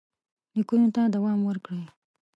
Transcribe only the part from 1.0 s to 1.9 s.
دوام ورکړئ.